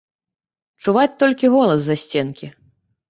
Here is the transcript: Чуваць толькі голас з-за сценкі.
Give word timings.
Чуваць 0.85 1.19
толькі 1.23 1.53
голас 1.57 1.79
з-за 1.85 1.97
сценкі. 2.05 2.47